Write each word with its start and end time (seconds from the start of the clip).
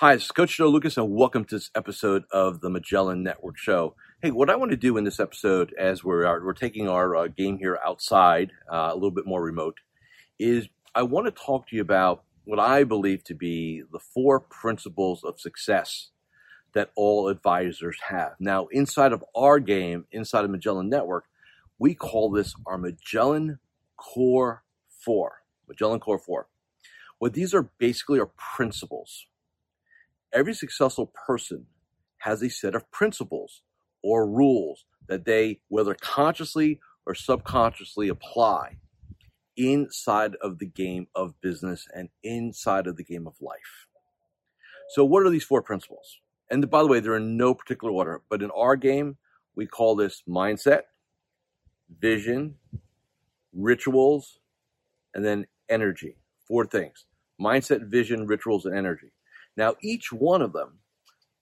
Hi, 0.00 0.14
this 0.14 0.24
is 0.24 0.30
Coach 0.30 0.56
Joe 0.56 0.68
Lucas, 0.68 0.96
and 0.96 1.10
welcome 1.10 1.44
to 1.44 1.56
this 1.56 1.70
episode 1.74 2.24
of 2.32 2.62
the 2.62 2.70
Magellan 2.70 3.22
Network 3.22 3.58
Show. 3.58 3.96
Hey, 4.22 4.30
what 4.30 4.48
I 4.48 4.56
want 4.56 4.70
to 4.70 4.76
do 4.78 4.96
in 4.96 5.04
this 5.04 5.20
episode, 5.20 5.74
as 5.78 6.02
we're 6.02 6.24
uh, 6.24 6.42
we're 6.42 6.54
taking 6.54 6.88
our 6.88 7.14
uh, 7.14 7.26
game 7.26 7.58
here 7.58 7.78
outside, 7.84 8.50
uh, 8.72 8.88
a 8.90 8.94
little 8.94 9.10
bit 9.10 9.26
more 9.26 9.42
remote, 9.42 9.76
is 10.38 10.70
I 10.94 11.02
want 11.02 11.26
to 11.26 11.32
talk 11.32 11.68
to 11.68 11.76
you 11.76 11.82
about 11.82 12.22
what 12.44 12.58
I 12.58 12.82
believe 12.82 13.24
to 13.24 13.34
be 13.34 13.82
the 13.92 13.98
four 13.98 14.40
principles 14.40 15.22
of 15.22 15.38
success 15.38 16.08
that 16.72 16.92
all 16.96 17.28
advisors 17.28 17.98
have. 18.08 18.36
Now, 18.40 18.68
inside 18.68 19.12
of 19.12 19.22
our 19.34 19.58
game, 19.58 20.06
inside 20.10 20.46
of 20.46 20.50
Magellan 20.50 20.88
Network, 20.88 21.26
we 21.78 21.94
call 21.94 22.30
this 22.30 22.54
our 22.64 22.78
Magellan 22.78 23.58
Core 23.98 24.64
Four. 24.88 25.42
Magellan 25.68 26.00
Core 26.00 26.18
Four. 26.18 26.46
What 27.18 27.34
these 27.34 27.52
are 27.52 27.68
basically 27.78 28.18
are 28.18 28.30
principles. 28.56 29.26
Every 30.32 30.54
successful 30.54 31.12
person 31.26 31.66
has 32.18 32.42
a 32.42 32.50
set 32.50 32.74
of 32.74 32.90
principles 32.90 33.62
or 34.02 34.28
rules 34.28 34.84
that 35.08 35.24
they, 35.24 35.60
whether 35.68 35.94
consciously 35.94 36.78
or 37.06 37.14
subconsciously, 37.14 38.08
apply 38.08 38.76
inside 39.56 40.36
of 40.40 40.58
the 40.58 40.66
game 40.66 41.08
of 41.14 41.40
business 41.40 41.86
and 41.94 42.08
inside 42.22 42.86
of 42.86 42.96
the 42.96 43.04
game 43.04 43.26
of 43.26 43.34
life. 43.40 43.86
So, 44.90 45.04
what 45.04 45.24
are 45.24 45.30
these 45.30 45.44
four 45.44 45.62
principles? 45.62 46.20
And 46.50 46.68
by 46.70 46.82
the 46.82 46.88
way, 46.88 47.00
they're 47.00 47.16
in 47.16 47.36
no 47.36 47.54
particular 47.54 47.92
order, 47.92 48.22
but 48.28 48.42
in 48.42 48.50
our 48.50 48.76
game, 48.76 49.18
we 49.54 49.66
call 49.66 49.94
this 49.94 50.22
mindset, 50.28 50.82
vision, 51.98 52.56
rituals, 53.52 54.38
and 55.14 55.24
then 55.24 55.46
energy. 55.68 56.16
Four 56.46 56.66
things 56.66 57.06
mindset, 57.40 57.88
vision, 57.88 58.26
rituals, 58.26 58.66
and 58.66 58.76
energy. 58.76 59.12
Now, 59.60 59.74
each 59.82 60.10
one 60.10 60.40
of 60.40 60.54
them 60.54 60.78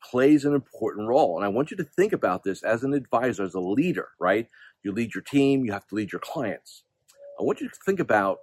plays 0.02 0.44
an 0.44 0.52
important 0.52 1.06
role. 1.06 1.36
And 1.36 1.44
I 1.44 1.48
want 1.48 1.70
you 1.70 1.76
to 1.76 1.84
think 1.84 2.12
about 2.12 2.42
this 2.42 2.64
as 2.64 2.82
an 2.82 2.92
advisor, 2.92 3.44
as 3.44 3.54
a 3.54 3.60
leader, 3.60 4.08
right? 4.18 4.48
You 4.82 4.90
lead 4.90 5.14
your 5.14 5.22
team, 5.22 5.64
you 5.64 5.70
have 5.70 5.86
to 5.86 5.94
lead 5.94 6.10
your 6.10 6.20
clients. 6.20 6.82
I 7.38 7.44
want 7.44 7.60
you 7.60 7.68
to 7.68 7.74
think 7.86 8.00
about 8.00 8.38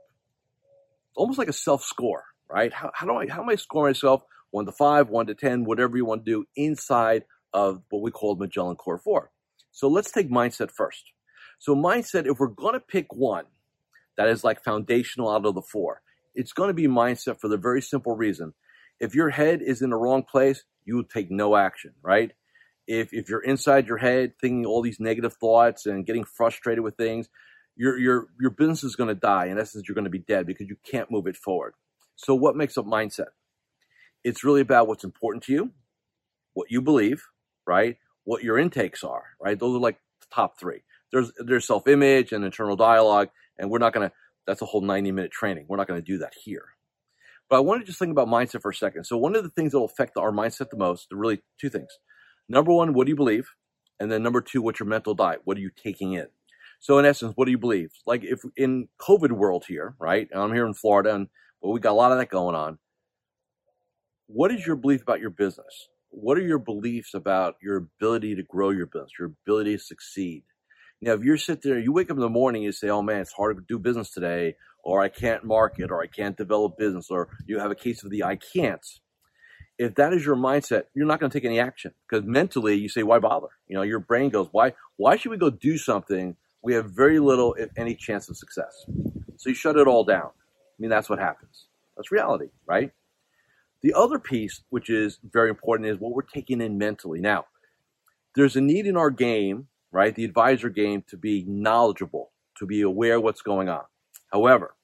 almost 1.14 1.38
like 1.38 1.50
a 1.50 1.54
self 1.54 1.84
score, 1.84 2.24
right? 2.50 2.72
How, 2.72 2.90
how 2.94 3.06
do 3.06 3.16
I 3.18 3.28
how 3.28 3.42
am 3.42 3.50
I 3.50 3.56
score 3.56 3.86
myself 3.86 4.24
one 4.52 4.66
to 4.66 4.72
five, 4.72 5.10
one 5.10 5.26
to 5.28 5.36
ten, 5.36 5.66
whatever 5.66 5.98
you 5.98 6.06
want 6.06 6.26
to 6.26 6.32
do 6.32 6.46
inside 6.56 7.26
of 7.54 7.82
what 7.90 8.02
we 8.02 8.12
call 8.12 8.38
Magellan 8.38 8.78
Core 8.78 8.98
Four. 8.98 9.32
So 9.74 9.90
let's 9.90 10.10
take 10.10 10.32
mindset 10.32 10.72
first. 10.72 11.04
So 11.60 11.76
mindset, 11.76 12.32
if 12.32 12.40
we're 12.40 12.48
going 12.48 12.76
to 12.76 12.80
pick 12.80 13.14
one 13.14 13.44
that 14.16 14.30
is 14.30 14.46
like 14.46 14.64
foundational 14.64 15.30
out 15.30 15.46
of 15.46 15.54
the 15.54 15.62
four, 15.62 16.02
it's 16.34 16.54
going 16.54 16.70
to 16.70 16.74
be 16.74 16.88
mindset 16.88 17.42
for 17.42 17.50
the 17.50 17.58
very 17.58 17.82
simple 17.82 18.16
reason. 18.16 18.54
If 19.00 19.16
your 19.16 19.30
head 19.30 19.62
is 19.62 19.82
in 19.82 19.90
the 19.90 19.98
wrong 19.98 20.24
place, 20.24 20.64
you 20.86 20.96
will 20.96 21.04
take 21.04 21.32
no 21.32 21.56
action, 21.56 21.94
right? 22.02 22.32
If, 22.88 23.14
if 23.14 23.30
you're 23.30 23.44
inside 23.44 23.88
your 23.88 23.98
head 23.98 24.34
thinking 24.40 24.66
all 24.66 24.82
these 24.82 25.00
negative 25.00 25.34
thoughts 25.34 25.86
and 25.86 26.06
getting 26.06 26.24
frustrated 26.24 26.84
with 26.84 26.96
things, 26.96 27.28
your 27.76 27.98
your 27.98 28.28
your 28.40 28.52
business 28.52 28.84
is 28.84 28.96
going 28.96 29.10
to 29.10 29.16
die. 29.16 29.48
In 29.48 29.60
essence, 29.60 29.88
you're 29.88 29.96
going 29.96 30.06
to 30.06 30.10
be 30.10 30.20
dead 30.20 30.48
because 30.48 30.68
you 30.68 30.78
can't 30.90 31.12
move 31.12 31.28
it 31.28 31.36
forward. 31.36 31.74
So, 32.16 32.34
what 32.34 32.56
makes 32.56 32.78
up 32.78 32.86
mindset? 32.86 33.34
It's 34.24 34.44
really 34.44 34.62
about 34.62 34.88
what's 34.88 35.04
important 35.04 35.44
to 35.46 35.54
you, 35.54 35.72
what 36.54 36.72
you 36.72 36.82
believe, 36.82 37.24
right? 37.68 37.98
What 38.24 38.44
your 38.44 38.58
intakes 38.58 39.04
are, 39.04 39.24
right? 39.42 39.60
Those 39.60 39.76
are 39.76 39.80
like 39.80 40.00
the 40.22 40.28
top 40.34 40.60
three. 40.60 40.84
There's 41.12 41.32
there's 41.38 41.68
self 41.68 41.88
image 41.88 42.32
and 42.32 42.44
internal 42.46 42.76
dialogue, 42.76 43.30
and 43.58 43.70
we're 43.70 43.80
not 43.80 43.94
going 43.94 44.10
to. 44.10 44.16
That's 44.48 44.62
a 44.62 44.66
whole 44.66 44.82
90 44.82 45.12
minute 45.12 45.32
training. 45.32 45.66
We're 45.68 45.78
not 45.78 45.88
going 45.88 46.00
to 46.00 46.06
do 46.06 46.20
that 46.20 46.34
here. 46.44 46.75
But 47.50 47.58
I 47.58 47.60
want 47.60 47.82
to 47.82 47.86
just 47.86 48.00
think 48.00 48.12
about 48.12 48.28
mindset 48.28 48.62
for 48.62 48.72
a 48.72 48.76
second. 48.76 49.06
So 49.06 49.18
one 49.18 49.36
of 49.36 49.44
the 49.44 49.50
things 49.50 49.72
that 49.72 49.80
will 49.80 49.86
affect 49.86 50.18
our 50.18 50.32
mindset 50.32 50.70
the 50.70 50.78
most, 50.78 51.08
really 51.12 51.42
two 51.60 51.70
things. 51.70 52.00
Number 52.50 52.72
one, 52.74 52.94
what 52.94 53.06
do 53.06 53.12
you 53.12 53.16
believe? 53.16 53.50
And 54.00 54.12
then 54.12 54.24
number 54.24 54.42
two, 54.42 54.62
what's 54.62 54.80
your 54.80 54.88
mental 54.90 55.14
diet? 55.14 55.42
What 55.46 55.58
are 55.58 55.62
you 55.62 55.72
taking 55.76 56.14
in? 56.14 56.28
So 56.80 56.98
in 57.00 57.06
essence, 57.06 57.34
what 57.36 57.46
do 57.46 57.52
you 57.52 57.58
believe? 57.58 57.92
Like 58.06 58.24
if 58.24 58.42
in 58.58 58.90
COVID 59.00 59.32
world 59.32 59.66
here, 59.68 59.96
right? 60.00 60.28
I'm 60.34 60.54
here 60.54 60.66
in 60.66 60.74
Florida 60.74 61.16
and 61.16 61.28
well, 61.62 61.74
we 61.74 61.80
got 61.80 61.92
a 61.92 61.94
lot 61.94 62.12
of 62.12 62.18
that 62.18 62.30
going 62.30 62.56
on. 62.56 62.80
What 64.28 64.52
is 64.52 64.66
your 64.66 64.76
belief 64.76 65.02
about 65.02 65.22
your 65.22 65.30
business? 65.30 65.88
What 66.10 66.38
are 66.38 66.42
your 66.42 66.60
beliefs 66.60 67.14
about 67.14 67.56
your 67.62 67.78
ability 67.78 68.36
to 68.36 68.44
grow 68.44 68.70
your 68.72 68.86
business, 68.88 69.12
your 69.20 69.34
ability 69.46 69.78
to 69.78 69.84
succeed? 69.84 70.44
Now, 71.02 71.14
if 71.14 71.24
you're 71.24 71.38
sitting 71.38 71.72
there, 71.72 71.80
you 71.80 71.92
wake 71.92 72.10
up 72.10 72.18
in 72.18 72.22
the 72.22 72.30
morning, 72.30 72.64
you 72.64 72.72
say, 72.72 72.90
"Oh 72.90 73.02
man, 73.02 73.22
it's 73.22 73.34
hard 73.34 73.58
to 73.58 73.64
do 73.68 73.78
business 73.80 74.12
today," 74.12 74.56
or 74.84 75.02
"I 75.02 75.10
can't 75.10 75.44
market," 75.44 75.92
or 75.92 76.02
"I 76.02 76.08
can't 76.08 76.38
develop 76.38 76.78
business," 76.78 77.12
or 77.12 77.30
you 77.46 77.60
have 77.60 77.72
a 77.72 77.76
case 77.76 78.04
of 78.04 78.12
the 78.12 78.24
"I 78.24 78.38
can't." 78.38 78.86
If 79.78 79.96
that 79.96 80.14
is 80.14 80.26
your 80.26 80.38
mindset, 80.38 80.84
you're 80.94 81.06
not 81.06 81.20
going 81.20 81.30
to 81.30 81.38
take 81.38 81.46
any 81.46 81.60
action 81.60 81.94
because 82.08 82.26
mentally 82.26 82.76
you 82.76 82.90
say, 82.90 83.04
"Why 83.04 83.20
bother?" 83.20 83.50
You 83.68 83.76
know, 83.76 83.84
your 83.84 84.00
brain 84.00 84.30
goes, 84.30 84.48
"Why? 84.52 84.74
Why 84.96 85.18
should 85.18 85.32
we 85.32 85.38
go 85.38 85.50
do 85.50 85.78
something 85.78 86.38
we 86.66 86.74
have 86.74 86.90
very 86.90 87.20
little, 87.20 87.54
if 87.54 87.70
any, 87.78 87.94
chance 87.94 88.28
of 88.28 88.36
success. 88.36 88.86
So 89.38 89.50
you 89.50 89.54
shut 89.54 89.78
it 89.78 89.88
all 89.88 90.04
down. 90.04 90.32
I 90.34 90.78
mean, 90.80 90.90
that's 90.90 91.08
what 91.08 91.20
happens. 91.20 91.68
That's 91.96 92.12
reality, 92.12 92.48
right? 92.66 92.92
The 93.82 93.94
other 93.94 94.18
piece, 94.18 94.64
which 94.70 94.90
is 94.90 95.20
very 95.24 95.50
important, 95.52 95.88
is 95.90 96.00
what 96.00 96.14
we're 96.14 96.24
taking 96.24 96.62
in 96.62 96.80
mentally. 96.80 97.22
Now, 97.22 97.46
there's 98.36 98.56
a 98.56 98.62
need 98.62 98.88
in 98.88 98.98
our 98.98 99.12
game, 99.12 99.68
right, 99.96 100.14
the 100.14 100.26
advisor 100.26 100.70
game, 100.70 101.04
to 101.08 101.18
be 101.18 101.46
knowledgeable, 101.48 102.32
to 102.58 102.66
be 102.66 102.82
aware 102.82 103.20
what's 103.20 103.42
going 103.42 103.70
on. 103.70 103.84
However, 104.32 104.76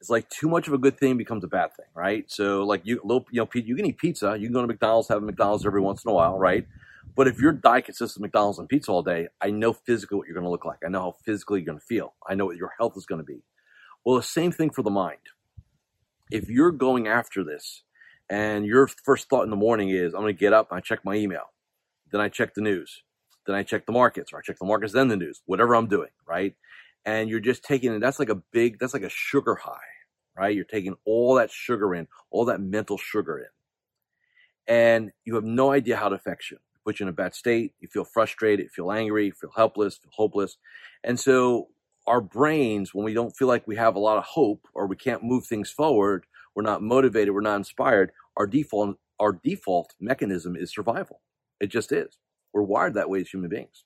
it's 0.00 0.10
like 0.10 0.28
too 0.28 0.48
much 0.48 0.66
of 0.66 0.74
a 0.74 0.78
good 0.78 0.98
thing 0.98 1.16
becomes 1.16 1.44
a 1.44 1.48
bad 1.48 1.74
thing, 1.76 1.86
right? 1.94 2.24
So, 2.28 2.64
like 2.64 2.82
you, 2.84 3.00
little, 3.04 3.26
you 3.30 3.40
know, 3.40 3.48
you 3.54 3.76
can 3.76 3.86
eat 3.86 3.98
pizza. 3.98 4.36
You 4.36 4.46
can 4.48 4.54
go 4.54 4.60
to 4.62 4.66
McDonald's, 4.66 5.08
have 5.08 5.22
a 5.22 5.26
McDonald's 5.26 5.64
every 5.64 5.80
once 5.80 6.04
in 6.04 6.10
a 6.10 6.14
while, 6.14 6.36
right? 6.36 6.66
But 7.14 7.28
if 7.28 7.38
your 7.38 7.52
diet 7.52 7.84
consists 7.84 8.16
of 8.16 8.22
McDonald's 8.22 8.58
and 8.58 8.68
pizza 8.68 8.90
all 8.90 9.02
day, 9.02 9.28
I 9.40 9.50
know 9.50 9.72
physically 9.72 10.16
what 10.16 10.26
you're 10.26 10.34
going 10.34 10.44
to 10.44 10.50
look 10.50 10.64
like. 10.64 10.78
I 10.84 10.88
know 10.88 11.00
how 11.00 11.16
physically 11.24 11.60
you're 11.60 11.66
going 11.66 11.78
to 11.78 11.84
feel. 11.84 12.14
I 12.28 12.34
know 12.34 12.46
what 12.46 12.56
your 12.56 12.72
health 12.78 12.94
is 12.96 13.06
going 13.06 13.20
to 13.20 13.24
be. 13.24 13.42
Well, 14.04 14.16
the 14.16 14.22
same 14.22 14.50
thing 14.50 14.70
for 14.70 14.82
the 14.82 14.90
mind. 14.90 15.18
If 16.30 16.48
you're 16.48 16.72
going 16.72 17.06
after 17.06 17.44
this 17.44 17.82
and 18.28 18.64
your 18.64 18.88
first 18.88 19.28
thought 19.28 19.44
in 19.44 19.50
the 19.50 19.56
morning 19.56 19.90
is, 19.90 20.14
I'm 20.14 20.22
going 20.22 20.34
to 20.34 20.40
get 20.40 20.52
up, 20.52 20.70
and 20.70 20.78
I 20.78 20.80
check 20.80 21.04
my 21.04 21.14
email, 21.14 21.52
then 22.10 22.20
I 22.20 22.28
check 22.28 22.54
the 22.54 22.62
news, 22.62 23.02
then 23.46 23.56
I 23.56 23.62
check 23.62 23.86
the 23.86 23.92
markets, 23.92 24.32
or 24.32 24.38
I 24.38 24.42
check 24.42 24.58
the 24.58 24.66
markets, 24.66 24.92
then 24.92 25.08
the 25.08 25.16
news, 25.16 25.42
whatever 25.46 25.74
I'm 25.74 25.88
doing, 25.88 26.10
right? 26.26 26.54
And 27.04 27.28
you're 27.30 27.40
just 27.40 27.62
taking 27.62 27.92
it, 27.92 28.00
that's 28.00 28.18
like 28.18 28.28
a 28.28 28.42
big, 28.52 28.78
that's 28.78 28.94
like 28.94 29.02
a 29.02 29.10
sugar 29.10 29.54
high, 29.54 29.78
right? 30.36 30.54
You're 30.54 30.64
taking 30.64 30.96
all 31.04 31.34
that 31.36 31.50
sugar 31.50 31.94
in, 31.94 32.08
all 32.30 32.44
that 32.46 32.60
mental 32.60 32.98
sugar 32.98 33.38
in. 33.38 33.46
And 34.66 35.12
you 35.24 35.34
have 35.34 35.44
no 35.44 35.72
idea 35.72 35.96
how 35.96 36.08
it 36.08 36.12
affects 36.12 36.50
you 36.50 36.58
puts 36.84 37.00
you 37.00 37.04
in 37.04 37.10
a 37.10 37.12
bad 37.12 37.34
state. 37.34 37.72
You 37.80 37.88
feel 37.88 38.04
frustrated, 38.04 38.64
you 38.64 38.70
feel 38.70 38.92
angry, 38.92 39.26
you 39.26 39.32
feel 39.32 39.52
helpless, 39.54 39.98
feel 39.98 40.10
hopeless. 40.14 40.56
And 41.04 41.18
so 41.18 41.68
our 42.06 42.20
brains, 42.20 42.94
when 42.94 43.04
we 43.04 43.14
don't 43.14 43.36
feel 43.36 43.48
like 43.48 43.66
we 43.66 43.76
have 43.76 43.94
a 43.94 44.00
lot 44.00 44.18
of 44.18 44.24
hope 44.24 44.66
or 44.74 44.86
we 44.86 44.96
can't 44.96 45.22
move 45.22 45.46
things 45.46 45.70
forward, 45.70 46.24
we're 46.54 46.62
not 46.62 46.82
motivated, 46.82 47.34
we're 47.34 47.40
not 47.40 47.56
inspired, 47.56 48.12
our 48.36 48.46
default 48.46 48.96
our 49.18 49.32
default 49.32 49.94
mechanism 50.00 50.56
is 50.56 50.72
survival. 50.72 51.20
It 51.60 51.66
just 51.66 51.92
is. 51.92 52.16
We're 52.52 52.62
wired 52.62 52.94
that 52.94 53.10
way 53.10 53.20
as 53.20 53.28
human 53.28 53.50
beings. 53.50 53.84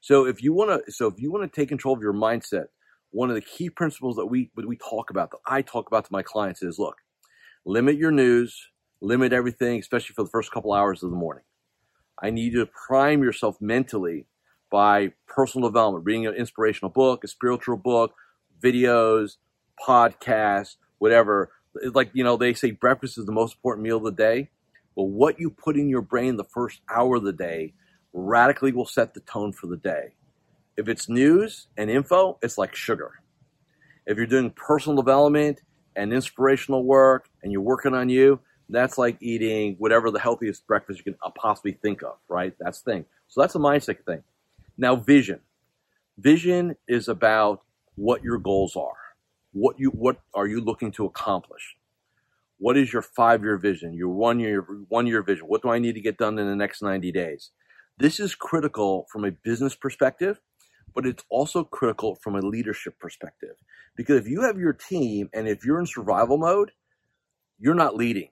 So 0.00 0.26
if 0.26 0.42
you 0.42 0.52
want 0.52 0.84
to 0.84 0.92
so 0.92 1.06
if 1.06 1.14
you 1.18 1.30
want 1.30 1.50
to 1.50 1.60
take 1.60 1.68
control 1.68 1.94
of 1.94 2.02
your 2.02 2.12
mindset, 2.12 2.66
one 3.10 3.28
of 3.28 3.36
the 3.36 3.40
key 3.42 3.70
principles 3.70 4.16
that 4.16 4.26
we 4.26 4.50
that 4.56 4.66
we 4.66 4.76
talk 4.76 5.10
about, 5.10 5.30
that 5.30 5.38
I 5.46 5.62
talk 5.62 5.86
about 5.86 6.04
to 6.06 6.12
my 6.12 6.22
clients 6.22 6.62
is 6.62 6.78
look, 6.78 6.96
limit 7.64 7.96
your 7.96 8.10
news, 8.10 8.68
limit 9.00 9.32
everything, 9.32 9.78
especially 9.78 10.14
for 10.14 10.24
the 10.24 10.30
first 10.30 10.50
couple 10.50 10.72
hours 10.72 11.02
of 11.02 11.10
the 11.10 11.16
morning. 11.16 11.44
I 12.20 12.30
need 12.30 12.52
you 12.52 12.60
to 12.60 12.70
prime 12.88 13.22
yourself 13.22 13.56
mentally 13.60 14.26
by 14.70 15.12
personal 15.26 15.68
development, 15.68 16.04
reading 16.04 16.26
an 16.26 16.34
inspirational 16.34 16.90
book, 16.90 17.24
a 17.24 17.28
spiritual 17.28 17.76
book, 17.76 18.14
videos, 18.62 19.36
podcasts, 19.86 20.76
whatever. 20.98 21.52
Like, 21.92 22.10
you 22.12 22.24
know, 22.24 22.36
they 22.36 22.54
say 22.54 22.70
breakfast 22.70 23.18
is 23.18 23.26
the 23.26 23.32
most 23.32 23.56
important 23.56 23.84
meal 23.84 23.98
of 23.98 24.04
the 24.04 24.12
day. 24.12 24.50
Well, 24.94 25.08
what 25.08 25.40
you 25.40 25.50
put 25.50 25.76
in 25.76 25.88
your 25.88 26.02
brain 26.02 26.36
the 26.36 26.44
first 26.44 26.80
hour 26.90 27.16
of 27.16 27.24
the 27.24 27.32
day 27.32 27.74
radically 28.12 28.72
will 28.72 28.86
set 28.86 29.14
the 29.14 29.20
tone 29.20 29.52
for 29.52 29.66
the 29.68 29.76
day. 29.76 30.14
If 30.76 30.88
it's 30.88 31.08
news 31.08 31.68
and 31.76 31.90
info, 31.90 32.38
it's 32.42 32.58
like 32.58 32.74
sugar. 32.74 33.12
If 34.06 34.16
you're 34.16 34.26
doing 34.26 34.50
personal 34.50 34.96
development 34.96 35.60
and 35.96 36.12
inspirational 36.12 36.84
work 36.84 37.28
and 37.42 37.52
you're 37.52 37.62
working 37.62 37.94
on 37.94 38.08
you, 38.08 38.40
That's 38.68 38.98
like 38.98 39.18
eating 39.20 39.76
whatever 39.78 40.10
the 40.10 40.18
healthiest 40.20 40.66
breakfast 40.66 40.98
you 41.00 41.04
can 41.04 41.16
uh, 41.22 41.30
possibly 41.30 41.72
think 41.72 42.02
of, 42.02 42.16
right? 42.28 42.54
That's 42.58 42.80
the 42.82 42.92
thing. 42.92 43.04
So 43.28 43.40
that's 43.42 43.54
a 43.54 43.58
mindset 43.58 44.04
thing. 44.06 44.22
Now, 44.78 44.96
vision. 44.96 45.40
Vision 46.18 46.76
is 46.88 47.08
about 47.08 47.62
what 47.96 48.22
your 48.24 48.38
goals 48.38 48.76
are. 48.76 48.94
What 49.52 49.78
you 49.78 49.90
what 49.90 50.18
are 50.34 50.46
you 50.46 50.60
looking 50.60 50.92
to 50.92 51.04
accomplish? 51.06 51.76
What 52.58 52.76
is 52.78 52.92
your 52.92 53.02
five 53.02 53.42
year 53.42 53.58
vision? 53.58 53.94
Your 53.94 54.08
one 54.08 54.40
year 54.40 54.62
one 54.88 55.06
year 55.06 55.22
vision? 55.22 55.46
What 55.48 55.62
do 55.62 55.70
I 55.70 55.78
need 55.78 55.94
to 55.94 56.00
get 56.00 56.18
done 56.18 56.38
in 56.38 56.46
the 56.46 56.56
next 56.56 56.82
90 56.82 57.12
days? 57.12 57.50
This 57.98 58.18
is 58.18 58.34
critical 58.34 59.06
from 59.10 59.24
a 59.24 59.30
business 59.30 59.74
perspective, 59.74 60.40
but 60.94 61.06
it's 61.06 61.24
also 61.28 61.64
critical 61.64 62.16
from 62.16 62.36
a 62.36 62.40
leadership 62.40 62.98
perspective. 62.98 63.56
Because 63.96 64.20
if 64.20 64.28
you 64.28 64.42
have 64.42 64.58
your 64.58 64.72
team 64.72 65.28
and 65.32 65.48
if 65.48 65.64
you're 65.64 65.78
in 65.78 65.86
survival 65.86 66.38
mode, 66.38 66.72
you're 67.58 67.74
not 67.74 67.96
leading. 67.96 68.30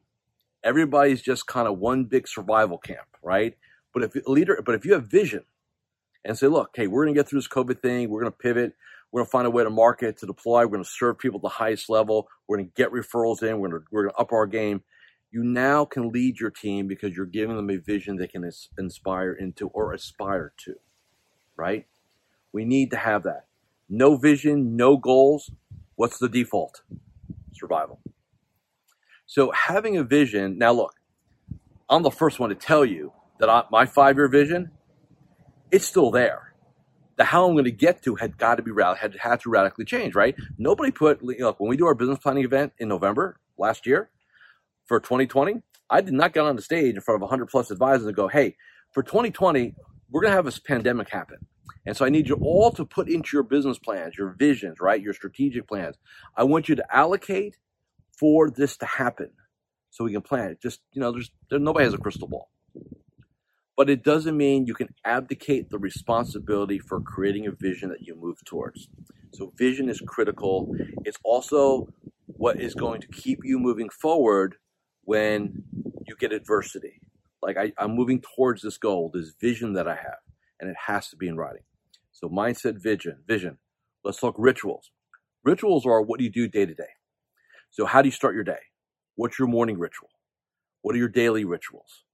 Everybody's 0.65 1.23
just 1.23 1.47
kind 1.47 1.69
of 1.69 1.79
one 1.79 2.05
big 2.05 2.29
survival 2.29 2.79
camp, 2.79 3.17
right? 3.23 3.57
But 3.95 4.03
if 4.03 4.17
leader, 4.27 4.61
but 4.65 4.75
if 4.75 4.85
you 4.85 4.95
have 4.95 5.07
vision 5.07 5.45
and 6.25 6.37
say, 6.37 6.47
look, 6.47 6.71
hey, 6.75 6.87
we're 6.87 7.05
going 7.05 7.15
to 7.15 7.19
get 7.19 7.29
through 7.29 7.39
this 7.39 7.49
COVID 7.49 7.81
thing. 7.81 8.11
We're 8.11 8.21
going 8.21 8.33
to 8.33 8.39
pivot. 8.39 8.75
We're 9.11 9.21
going 9.21 9.27
to 9.27 9.31
find 9.31 9.47
a 9.47 9.51
way 9.51 9.65
to 9.65 9.71
market, 9.71 10.19
to 10.19 10.27
deploy. 10.27 10.63
We're 10.63 10.73
going 10.73 10.85
to 10.85 10.91
serve 10.91 11.19
people 11.19 11.39
at 11.39 11.43
the 11.43 11.49
highest 11.49 11.89
level. 11.89 12.29
We're 12.47 12.59
going 12.59 12.69
to 12.69 12.75
get 12.75 12.93
referrals 12.93 13.43
in. 13.43 13.59
We're 13.59 13.69
going 13.69 13.83
to, 13.83 13.87
we're 13.91 14.03
going 14.05 14.15
to 14.15 14.21
up 14.21 14.33
our 14.33 14.47
game. 14.47 14.83
You 15.33 15.45
now 15.45 15.85
can 15.85 16.11
lead 16.11 16.41
your 16.41 16.51
team 16.51 16.89
because 16.89 17.17
you're 17.17 17.27
giving 17.27 17.55
them 17.57 17.71
a 17.71 17.77
vision 17.77 18.17
they 18.17 18.27
can 18.27 18.51
inspire 18.77 19.33
into 19.33 19.69
or 19.69 19.93
aspire 19.93 20.53
to, 20.65 20.75
right? 21.57 21.87
We 22.53 22.65
need 22.65 22.91
to 22.91 22.97
have 22.97 23.23
that. 23.23 23.47
No 23.89 24.17
vision, 24.17 24.75
no 24.75 24.97
goals. 24.97 25.53
What's 25.95 26.19
the 26.19 26.29
default? 26.29 26.83
Survival. 27.53 28.01
So 29.25 29.53
having 29.53 29.97
a 29.97 30.03
vision, 30.03 30.59
now 30.59 30.73
look, 30.73 30.95
I'm 31.89 32.03
the 32.03 32.11
first 32.11 32.41
one 32.41 32.49
to 32.49 32.57
tell 32.57 32.85
you 32.85 33.13
that 33.39 33.49
I, 33.49 33.65
my 33.71 33.87
five 33.87 34.17
year 34.17 34.27
vision, 34.27 34.73
it's 35.71 35.87
still 35.87 36.11
there. 36.11 36.55
The 37.17 37.25
how 37.25 37.47
I'm 37.47 37.53
going 37.53 37.65
to 37.67 37.71
get 37.71 38.03
to 38.03 38.17
had 38.17 38.37
got 38.37 38.57
to 38.57 38.63
be 38.63 38.73
had 38.99 39.17
had 39.21 39.41
to 39.41 39.51
radically 39.51 39.85
change, 39.85 40.17
right? 40.17 40.35
Nobody 40.59 40.91
put 40.91 41.23
look 41.23 41.61
when 41.61 41.71
we 41.71 41.77
do 41.77 41.87
our 41.87 41.95
business 41.95 42.19
planning 42.19 42.45
event 42.45 42.73
in 42.79 42.89
November 42.89 43.39
last 43.57 43.87
year 43.87 44.11
for 44.91 44.99
2020. 44.99 45.63
I 45.89 46.01
did 46.01 46.15
not 46.15 46.33
get 46.33 46.41
on 46.41 46.57
the 46.57 46.63
stage 46.63 46.97
in 46.97 47.01
front 47.01 47.15
of 47.15 47.23
100 47.23 47.47
plus 47.47 47.71
advisors 47.71 48.09
and 48.09 48.17
go, 48.17 48.27
"Hey, 48.27 48.57
for 48.91 49.05
2020, 49.05 49.73
we're 50.11 50.21
going 50.21 50.33
to 50.33 50.37
have 50.37 50.45
this 50.45 50.59
pandemic 50.59 51.09
happen." 51.11 51.47
And 51.87 51.97
so 51.97 52.05
I 52.05 52.09
need 52.09 52.29
you 52.29 52.35
all 52.43 52.73
to 52.73 52.85
put 52.85 53.09
into 53.09 53.37
your 53.37 53.45
business 53.45 53.79
plans, 53.79 54.19
your 54.19 54.31
visions, 54.31 54.81
right? 54.81 55.01
Your 55.01 55.15
strategic 55.15 55.69
plans. 55.69 55.97
I 56.37 56.43
want 56.43 56.69
you 56.69 56.75
to 56.75 56.85
allocate 56.91 57.57
for 58.19 58.51
this 58.51 58.77
to 58.79 58.87
happen 58.87 59.31
so 59.91 60.03
we 60.03 60.11
can 60.11 60.23
plan 60.23 60.51
it. 60.51 60.61
Just, 60.61 60.81
you 60.93 61.01
know, 61.01 61.13
there's 61.13 61.31
there, 61.51 61.61
nobody 61.61 61.85
has 61.85 61.95
a 61.95 61.99
crystal 61.99 62.27
ball. 62.27 62.51
But 63.77 63.89
it 63.89 64.03
doesn't 64.03 64.37
mean 64.37 64.67
you 64.67 64.75
can 64.75 64.89
abdicate 65.05 65.71
the 65.71 65.79
responsibility 65.79 66.81
for 66.81 67.01
creating 67.01 67.47
a 67.47 67.53
vision 67.53 67.91
that 67.91 68.03
you 68.03 68.17
move 68.17 68.45
towards. 68.45 68.89
So 69.35 69.53
vision 69.57 69.89
is 69.89 70.01
critical. 70.01 70.75
It's 71.05 71.19
also 71.23 71.95
what 72.27 72.61
is 72.61 72.75
going 72.75 73.01
to 73.03 73.07
keep 73.07 73.39
you 73.45 73.61
moving 73.61 73.89
forward 73.89 74.57
when 75.05 75.65
you 76.07 76.17
get 76.17 76.33
adversity. 76.33 77.01
Like 77.43 77.57
I, 77.57 77.73
I'm 77.79 77.95
moving 77.95 78.23
towards 78.37 78.63
this 78.63 78.79
goal, 78.79 79.11
this 79.13 79.35
vision 79.41 79.75
that 79.75 79.89
I 79.89 79.95
have, 79.97 80.19
and 80.61 80.71
it 80.71 80.77
has 80.87 81.09
to 81.11 81.17
be 81.17 81.29
in 81.29 81.37
writing. 81.37 81.63
So 82.13 82.29
mindset, 82.29 82.83
vision, 82.83 83.19
vision. 83.27 83.59
Let's 84.05 84.21
talk 84.21 84.35
rituals. 84.39 84.91
Rituals 85.45 85.87
are 85.87 86.03
what 86.03 86.19
do 86.19 86.25
you 86.25 86.31
do 86.31 86.49
day 86.49 86.67
to 86.67 86.75
day. 86.75 86.85
So 87.71 87.87
how 87.87 88.03
do 88.03 88.09
you 88.09 88.13
start 88.13 88.35
your 88.35 88.45
day? 88.45 88.59
What's 89.17 89.39
your 89.39 89.49
morning 89.49 89.79
ritual? 89.79 90.11
What 90.83 90.95
are 90.95 90.99
your 90.99 91.09
daily 91.09 91.45
rituals? 91.45 92.05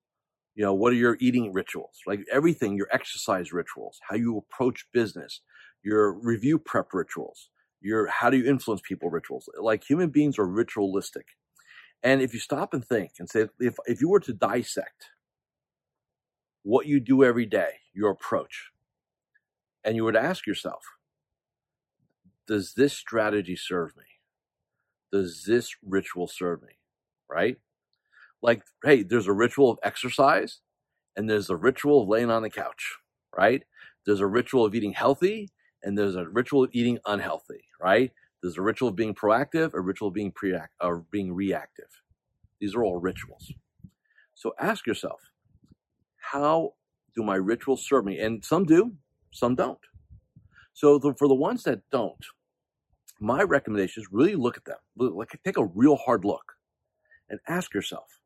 You 0.55 0.65
know, 0.65 0.75
what 0.75 0.93
are 0.93 0.97
your 0.97 1.17
eating 1.21 1.53
rituals? 1.53 2.01
Like 2.07 2.21
everything, 2.33 2.77
your 2.77 2.89
exercise 2.93 3.53
rituals, 3.53 3.99
how 4.09 4.17
you 4.17 4.39
approach 4.39 4.87
business, 4.93 5.43
your 5.83 6.13
review 6.13 6.59
prep 6.59 6.89
rituals, 6.93 7.51
your 7.81 8.09
how 8.09 8.31
do 8.31 8.39
you 8.39 8.47
influence 8.47 8.81
people 8.87 9.11
rituals. 9.11 9.49
Like 9.61 9.85
human 9.85 10.11
beings 10.11 10.39
are 10.39 10.47
ritualistic. 10.47 11.27
And 12.03 12.23
if 12.23 12.33
you 12.35 12.41
stop 12.41 12.75
and 12.75 12.85
think 12.85 13.13
and 13.19 13.29
say, 13.29 13.47
if, 13.59 13.77
if 13.87 14.01
you 14.01 14.09
were 14.09 14.21
to 14.21 14.33
dissect 14.33 15.07
what 16.63 16.87
you 16.87 17.01
do 17.01 17.25
every 17.25 17.47
day, 17.47 17.71
your 17.95 18.11
approach, 18.11 18.71
and 19.85 19.97
you 19.97 20.05
were 20.05 20.13
to 20.13 20.23
ask 20.23 20.47
yourself, 20.47 20.85
does 22.47 22.75
this 22.75 22.93
strategy 22.93 23.57
serve 23.57 23.97
me? 23.97 24.05
Does 25.13 25.45
this 25.45 25.75
ritual 25.85 26.29
serve 26.29 26.63
me? 26.63 26.79
Right? 27.31 27.57
Like, 28.43 28.63
hey, 28.85 29.03
there's 29.03 29.27
a 29.27 29.33
ritual 29.33 29.71
of 29.71 29.79
exercise 29.83 30.61
and 31.17 31.29
there's 31.29 31.51
a 31.51 31.57
ritual 31.57 32.03
of 32.03 32.09
laying 32.09 32.31
on 32.31 32.43
the 32.43 32.51
couch, 32.51 32.95
right? 33.37 33.63
There's 34.05 34.21
a 34.21 34.27
ritual 34.27 34.65
of 34.65 34.75
eating 34.75 34.93
healthy 34.93 35.51
and 35.83 35.97
there's 35.97 36.17
a 36.17 36.29
ritual 36.29 36.65
of 36.65 36.71
eating 36.73 36.99
unhealthy, 37.07 37.65
right? 37.81 38.13
There's 38.47 38.59
a 38.59 38.63
ritual 38.63 38.91
of 38.91 38.95
being 38.95 39.13
proactive, 39.13 39.75
a 39.75 39.81
ritual 39.81 40.07
of 40.09 40.15
being 40.15 40.31
pre 40.31 40.57
or 40.81 41.05
being 41.11 41.33
reactive. 41.33 41.89
These 42.61 42.77
are 42.77 42.85
all 42.85 42.97
rituals. 42.97 43.53
So 44.35 44.53
ask 44.61 44.87
yourself, 44.87 45.21
how 46.19 46.75
do 47.17 47.25
my 47.25 47.35
rituals 47.35 47.85
serve 47.85 48.05
me? 48.05 48.21
And 48.21 48.45
some 48.45 48.65
do, 48.65 48.93
some 49.33 49.57
don't. 49.57 49.81
So 50.75 50.97
the, 50.97 51.13
for 51.19 51.27
the 51.27 51.35
ones 51.35 51.65
that 51.65 51.81
don't, 51.91 52.25
my 53.19 53.43
recommendation 53.43 54.01
is 54.03 54.09
really 54.13 54.37
look 54.37 54.57
at 54.57 54.65
them. 54.65 54.77
Like 54.97 55.37
take 55.45 55.59
a 55.59 55.65
real 55.65 55.97
hard 55.97 56.25
look 56.25 56.53
and 57.29 57.41
ask 57.49 57.75
yourself, 57.75 58.21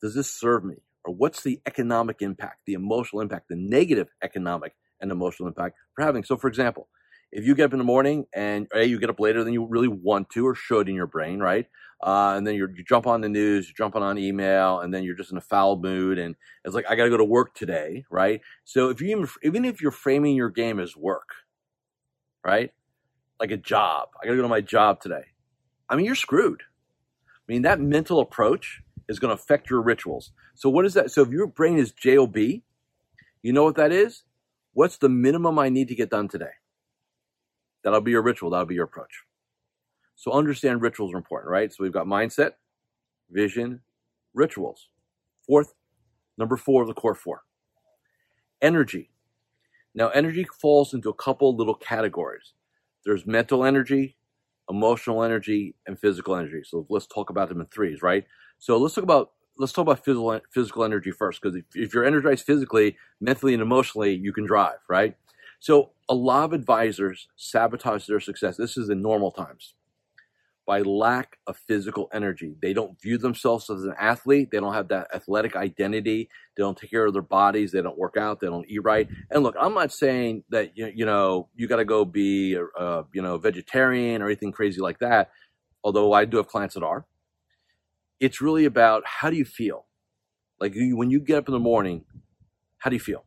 does 0.00 0.14
this 0.14 0.32
serve 0.32 0.64
me? 0.64 0.76
Or 1.04 1.12
what's 1.12 1.42
the 1.42 1.60
economic 1.66 2.22
impact, 2.22 2.60
the 2.66 2.74
emotional 2.74 3.20
impact, 3.20 3.46
the 3.48 3.56
negative 3.56 4.10
economic 4.22 4.76
and 5.00 5.10
emotional 5.10 5.48
impact 5.48 5.76
for 5.96 6.04
having? 6.04 6.22
So 6.22 6.36
for 6.36 6.46
example, 6.46 6.88
if 7.30 7.44
you 7.44 7.54
get 7.54 7.64
up 7.64 7.72
in 7.72 7.78
the 7.78 7.84
morning 7.84 8.26
and 8.32 8.68
a 8.74 8.84
you 8.84 8.98
get 8.98 9.10
up 9.10 9.20
later 9.20 9.44
than 9.44 9.52
you 9.52 9.66
really 9.66 9.88
want 9.88 10.30
to 10.30 10.46
or 10.46 10.54
should 10.54 10.88
in 10.88 10.94
your 10.94 11.06
brain, 11.06 11.40
right? 11.40 11.66
Uh, 12.02 12.34
and 12.36 12.46
then 12.46 12.54
you 12.54 12.68
jump 12.84 13.06
on 13.06 13.20
the 13.20 13.28
news, 13.28 13.66
you're 13.66 13.74
jumping 13.74 14.02
on 14.02 14.18
email, 14.18 14.80
and 14.80 14.94
then 14.94 15.02
you're 15.02 15.16
just 15.16 15.32
in 15.32 15.36
a 15.36 15.42
foul 15.42 15.76
mood, 15.76 16.18
and 16.18 16.36
it's 16.64 16.74
like 16.74 16.86
I 16.88 16.94
got 16.94 17.04
to 17.04 17.10
go 17.10 17.16
to 17.16 17.24
work 17.24 17.54
today, 17.54 18.04
right? 18.08 18.40
So 18.64 18.90
if 18.90 19.00
you 19.00 19.08
even 19.08 19.28
even 19.42 19.64
if 19.64 19.82
you're 19.82 19.90
framing 19.90 20.36
your 20.36 20.50
game 20.50 20.78
as 20.78 20.96
work, 20.96 21.30
right, 22.44 22.72
like 23.40 23.50
a 23.50 23.56
job, 23.56 24.10
I 24.20 24.26
got 24.26 24.30
to 24.32 24.36
go 24.36 24.42
to 24.42 24.48
my 24.48 24.60
job 24.60 25.00
today. 25.00 25.24
I 25.88 25.96
mean, 25.96 26.06
you're 26.06 26.14
screwed. 26.14 26.62
I 27.26 27.52
mean, 27.52 27.62
that 27.62 27.80
mental 27.80 28.20
approach 28.20 28.82
is 29.08 29.18
going 29.18 29.34
to 29.34 29.40
affect 29.42 29.70
your 29.70 29.80
rituals. 29.82 30.32
So 30.54 30.68
what 30.68 30.84
is 30.84 30.94
that? 30.94 31.10
So 31.10 31.22
if 31.22 31.30
your 31.30 31.46
brain 31.46 31.78
is 31.78 31.92
job, 31.92 32.36
you 32.36 33.52
know 33.52 33.64
what 33.64 33.76
that 33.76 33.90
is? 33.90 34.22
What's 34.72 34.98
the 34.98 35.08
minimum 35.08 35.58
I 35.58 35.68
need 35.68 35.88
to 35.88 35.94
get 35.94 36.10
done 36.10 36.28
today? 36.28 36.52
That'll 37.90 38.00
be 38.00 38.10
your 38.12 38.22
ritual. 38.22 38.50
That'll 38.50 38.66
be 38.66 38.74
your 38.74 38.84
approach. 38.84 39.24
So 40.16 40.32
understand 40.32 40.82
rituals 40.82 41.14
are 41.14 41.16
important, 41.16 41.50
right? 41.50 41.72
So 41.72 41.82
we've 41.82 41.92
got 41.92 42.06
mindset, 42.06 42.52
vision, 43.30 43.80
rituals. 44.34 44.88
Fourth, 45.46 45.74
number 46.36 46.56
four 46.56 46.82
of 46.82 46.88
the 46.88 46.94
core 46.94 47.14
four. 47.14 47.42
Energy. 48.60 49.10
Now, 49.94 50.08
energy 50.08 50.46
falls 50.60 50.92
into 50.92 51.08
a 51.08 51.14
couple 51.14 51.56
little 51.56 51.74
categories. 51.74 52.54
There's 53.04 53.26
mental 53.26 53.64
energy, 53.64 54.16
emotional 54.68 55.22
energy, 55.22 55.74
and 55.86 55.98
physical 55.98 56.36
energy. 56.36 56.62
So 56.64 56.86
let's 56.90 57.06
talk 57.06 57.30
about 57.30 57.48
them 57.48 57.60
in 57.60 57.66
threes, 57.66 58.02
right? 58.02 58.24
So 58.58 58.76
let's 58.76 58.94
talk 58.94 59.04
about 59.04 59.30
let's 59.56 59.72
talk 59.72 59.82
about 59.82 60.04
physical 60.04 60.40
physical 60.52 60.84
energy 60.84 61.10
first, 61.10 61.40
because 61.40 61.56
if, 61.56 61.64
if 61.74 61.94
you're 61.94 62.04
energized 62.04 62.44
physically, 62.44 62.96
mentally, 63.20 63.54
and 63.54 63.62
emotionally, 63.62 64.14
you 64.14 64.32
can 64.32 64.44
drive, 64.44 64.78
right? 64.88 65.16
So 65.58 65.90
a 66.08 66.14
lot 66.14 66.44
of 66.44 66.52
advisors 66.52 67.28
sabotage 67.36 68.06
their 68.06 68.20
success. 68.20 68.56
This 68.56 68.76
is 68.76 68.88
in 68.90 69.02
normal 69.02 69.30
times 69.30 69.74
by 70.68 70.82
lack 70.82 71.38
of 71.46 71.56
physical 71.56 72.10
energy. 72.12 72.54
They 72.60 72.74
don't 72.74 73.00
view 73.00 73.16
themselves 73.16 73.70
as 73.70 73.84
an 73.84 73.94
athlete. 73.98 74.50
They 74.52 74.60
don't 74.60 74.74
have 74.74 74.88
that 74.88 75.08
athletic 75.14 75.56
identity. 75.56 76.28
They 76.56 76.62
don't 76.62 76.76
take 76.76 76.90
care 76.90 77.06
of 77.06 77.14
their 77.14 77.22
bodies. 77.22 77.72
They 77.72 77.80
don't 77.80 77.96
work 77.96 78.18
out. 78.18 78.40
They 78.40 78.48
don't 78.48 78.68
eat 78.68 78.84
right. 78.84 79.08
And 79.30 79.42
look, 79.42 79.56
I'm 79.58 79.72
not 79.72 79.92
saying 79.92 80.44
that 80.50 80.76
you, 80.76 80.92
you 80.94 81.06
know 81.06 81.48
you 81.56 81.68
got 81.68 81.76
to 81.76 81.86
go 81.86 82.04
be 82.04 82.52
a, 82.52 82.64
a, 82.78 83.06
you 83.14 83.22
know 83.22 83.38
vegetarian 83.38 84.20
or 84.20 84.26
anything 84.26 84.52
crazy 84.52 84.82
like 84.82 84.98
that. 84.98 85.30
Although 85.82 86.12
I 86.12 86.26
do 86.26 86.36
have 86.36 86.48
clients 86.48 86.74
that 86.74 86.82
are. 86.82 87.06
It's 88.20 88.42
really 88.42 88.66
about 88.66 89.04
how 89.06 89.30
do 89.30 89.36
you 89.36 89.46
feel. 89.46 89.86
Like 90.60 90.74
when 90.76 91.10
you 91.10 91.20
get 91.20 91.38
up 91.38 91.48
in 91.48 91.52
the 91.52 91.60
morning, 91.60 92.04
how 92.76 92.90
do 92.90 92.96
you 92.96 93.00
feel? 93.00 93.24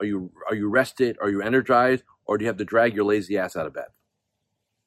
Are 0.00 0.06
you 0.06 0.32
are 0.48 0.54
you 0.54 0.68
rested? 0.68 1.16
Are 1.20 1.30
you 1.30 1.42
energized? 1.42 2.04
Or 2.24 2.38
do 2.38 2.44
you 2.44 2.48
have 2.48 2.58
to 2.58 2.64
drag 2.64 2.94
your 2.94 3.04
lazy 3.04 3.38
ass 3.38 3.56
out 3.56 3.66
of 3.66 3.74
bed? 3.74 3.86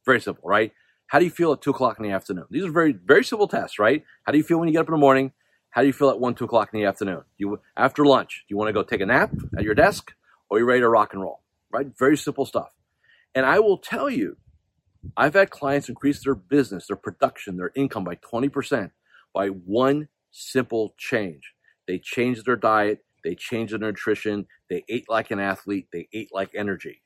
Very 0.05 0.21
simple, 0.21 0.47
right? 0.47 0.71
How 1.07 1.19
do 1.19 1.25
you 1.25 1.31
feel 1.31 1.51
at 1.51 1.61
two 1.61 1.71
o'clock 1.71 1.97
in 1.99 2.03
the 2.03 2.11
afternoon? 2.11 2.45
These 2.49 2.65
are 2.65 2.71
very, 2.71 2.93
very 2.93 3.23
simple 3.23 3.47
tests, 3.47 3.79
right? 3.79 4.03
How 4.23 4.31
do 4.31 4.37
you 4.37 4.43
feel 4.43 4.59
when 4.59 4.67
you 4.67 4.73
get 4.73 4.81
up 4.81 4.87
in 4.87 4.93
the 4.93 4.97
morning? 4.97 5.33
How 5.71 5.81
do 5.81 5.87
you 5.87 5.93
feel 5.93 6.09
at 6.09 6.19
one, 6.19 6.35
two 6.35 6.45
o'clock 6.45 6.69
in 6.73 6.79
the 6.79 6.85
afternoon? 6.85 7.23
You 7.37 7.59
after 7.75 8.05
lunch, 8.05 8.45
do 8.47 8.53
you 8.53 8.57
want 8.57 8.69
to 8.69 8.73
go 8.73 8.83
take 8.83 9.01
a 9.01 9.05
nap 9.05 9.31
at 9.57 9.63
your 9.63 9.75
desk, 9.75 10.13
or 10.49 10.57
are 10.57 10.59
you 10.59 10.65
ready 10.65 10.81
to 10.81 10.89
rock 10.89 11.13
and 11.13 11.21
roll? 11.21 11.41
Right? 11.71 11.87
Very 11.97 12.17
simple 12.17 12.45
stuff. 12.45 12.73
And 13.33 13.45
I 13.45 13.59
will 13.59 13.77
tell 13.77 14.09
you, 14.09 14.37
I've 15.17 15.33
had 15.33 15.49
clients 15.49 15.89
increase 15.89 16.23
their 16.23 16.35
business, 16.35 16.87
their 16.87 16.97
production, 16.97 17.57
their 17.57 17.71
income 17.75 18.03
by 18.03 18.15
20% 18.15 18.91
by 19.33 19.47
one 19.47 20.09
simple 20.31 20.93
change. 20.97 21.53
They 21.87 21.97
changed 21.97 22.45
their 22.45 22.55
diet, 22.55 23.03
they 23.23 23.35
changed 23.35 23.73
their 23.73 23.79
nutrition, 23.79 24.47
they 24.69 24.83
ate 24.89 25.09
like 25.09 25.31
an 25.31 25.39
athlete, 25.39 25.87
they 25.93 26.07
ate 26.13 26.29
like 26.33 26.51
energy. 26.55 27.03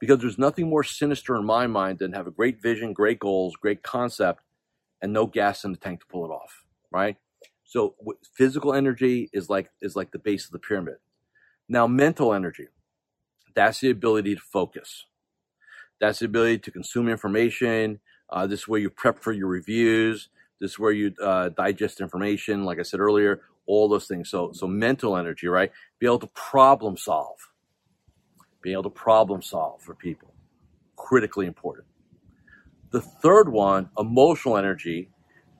Because 0.00 0.18
there's 0.20 0.38
nothing 0.38 0.68
more 0.68 0.84
sinister 0.84 1.36
in 1.36 1.44
my 1.44 1.66
mind 1.66 2.00
than 2.00 2.12
have 2.12 2.26
a 2.26 2.32
great 2.32 2.60
vision, 2.62 2.92
great 2.92 3.18
goals, 3.20 3.56
great 3.56 3.82
concept, 3.82 4.42
and 5.02 5.12
no 5.12 5.26
gas 5.26 5.64
in 5.64 5.72
the 5.72 5.78
tank 5.78 6.00
to 6.00 6.06
pull 6.06 6.24
it 6.24 6.30
off, 6.30 6.64
right? 6.90 7.16
So 7.64 7.94
physical 8.36 8.74
energy 8.74 9.30
is 9.32 9.48
like 9.50 9.70
is 9.80 9.96
like 9.96 10.12
the 10.12 10.18
base 10.18 10.46
of 10.46 10.52
the 10.52 10.58
pyramid. 10.58 10.96
Now 11.68 11.86
mental 11.86 12.34
energy, 12.34 12.68
that's 13.54 13.80
the 13.80 13.90
ability 13.90 14.34
to 14.36 14.40
focus. 14.40 15.06
That's 16.00 16.18
the 16.20 16.26
ability 16.26 16.58
to 16.60 16.70
consume 16.70 17.08
information. 17.08 18.00
Uh, 18.30 18.46
this 18.46 18.60
is 18.60 18.68
where 18.68 18.80
you 18.80 18.90
prep 18.90 19.22
for 19.22 19.32
your 19.32 19.48
reviews. 19.48 20.28
This 20.60 20.72
is 20.72 20.78
where 20.78 20.92
you 20.92 21.14
uh, 21.22 21.50
digest 21.50 22.00
information. 22.00 22.64
Like 22.64 22.78
I 22.78 22.82
said 22.82 23.00
earlier, 23.00 23.42
all 23.66 23.88
those 23.88 24.06
things. 24.06 24.30
So, 24.30 24.52
so 24.52 24.66
mental 24.66 25.16
energy, 25.16 25.46
right? 25.48 25.70
Be 25.98 26.06
able 26.06 26.20
to 26.20 26.26
problem 26.28 26.96
solve. 26.96 27.38
Being 28.62 28.74
able 28.74 28.84
to 28.84 28.90
problem 28.90 29.42
solve 29.42 29.82
for 29.82 29.94
people, 29.94 30.32
critically 30.96 31.46
important. 31.46 31.86
The 32.90 33.00
third 33.00 33.48
one, 33.48 33.90
emotional 33.98 34.56
energy, 34.56 35.10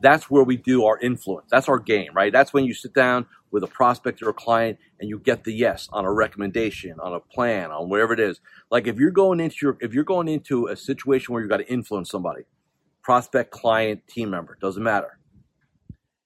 that's 0.00 0.30
where 0.30 0.44
we 0.44 0.56
do 0.56 0.84
our 0.84 0.98
influence. 0.98 1.46
That's 1.50 1.68
our 1.68 1.78
game, 1.78 2.12
right? 2.14 2.32
That's 2.32 2.52
when 2.52 2.64
you 2.64 2.74
sit 2.74 2.92
down 2.92 3.26
with 3.50 3.62
a 3.62 3.68
prospect 3.68 4.22
or 4.22 4.30
a 4.30 4.34
client 4.34 4.78
and 5.00 5.08
you 5.08 5.18
get 5.18 5.44
the 5.44 5.52
yes 5.52 5.88
on 5.92 6.04
a 6.04 6.12
recommendation, 6.12 6.98
on 7.00 7.14
a 7.14 7.20
plan, 7.20 7.70
on 7.70 7.88
whatever 7.88 8.12
it 8.12 8.20
is. 8.20 8.40
Like 8.70 8.86
if 8.86 8.98
you're 8.98 9.10
going 9.10 9.40
into 9.40 9.56
your, 9.62 9.78
if 9.80 9.94
you're 9.94 10.04
going 10.04 10.28
into 10.28 10.66
a 10.66 10.76
situation 10.76 11.32
where 11.32 11.42
you've 11.42 11.50
got 11.50 11.58
to 11.58 11.72
influence 11.72 12.10
somebody, 12.10 12.42
prospect, 13.02 13.50
client, 13.52 14.06
team 14.08 14.30
member, 14.30 14.58
doesn't 14.60 14.82
matter. 14.82 15.18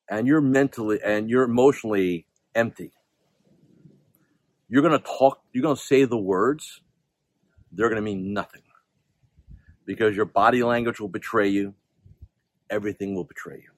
And 0.08 0.26
you're 0.26 0.40
mentally 0.40 1.00
and 1.04 1.28
you're 1.28 1.44
emotionally 1.44 2.26
empty. 2.54 2.92
You're 4.68 4.82
going 4.82 4.98
to 4.98 5.04
talk, 5.04 5.40
you're 5.52 5.62
going 5.62 5.76
to 5.76 5.82
say 5.82 6.04
the 6.04 6.18
words, 6.18 6.80
they're 7.72 7.88
going 7.88 7.96
to 7.96 8.02
mean 8.02 8.32
nothing 8.32 8.62
because 9.84 10.16
your 10.16 10.24
body 10.24 10.62
language 10.62 10.98
will 11.00 11.08
betray 11.08 11.48
you 11.48 11.74
everything 12.70 13.14
will 13.14 13.24
betray 13.24 13.56
you. 13.56 13.70